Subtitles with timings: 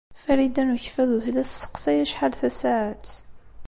[0.21, 3.07] Farida n Ukeffadu tella tesseqsay acḥal tasaɛet.